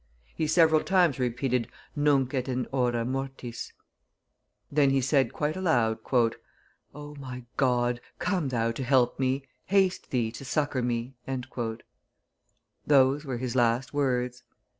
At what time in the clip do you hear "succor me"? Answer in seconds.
10.43-11.13